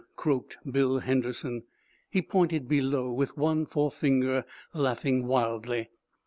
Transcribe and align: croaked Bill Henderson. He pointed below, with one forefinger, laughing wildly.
croaked 0.15 0.57
Bill 0.65 0.97
Henderson. 0.97 1.61
He 2.09 2.23
pointed 2.23 2.67
below, 2.67 3.11
with 3.11 3.37
one 3.37 3.67
forefinger, 3.67 4.45
laughing 4.73 5.27
wildly. 5.27 5.91